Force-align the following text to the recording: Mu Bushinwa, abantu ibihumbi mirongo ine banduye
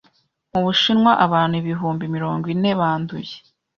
Mu 0.51 0.59
Bushinwa, 0.65 1.11
abantu 1.25 1.53
ibihumbi 1.61 2.03
mirongo 2.15 2.45
ine 2.53 2.71
banduye 2.79 3.35